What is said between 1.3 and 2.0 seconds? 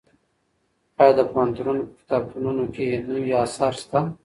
پوهنتونونو په